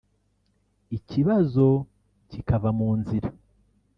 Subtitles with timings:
[0.97, 1.65] ikibazo
[2.29, 3.27] kikava mu nzira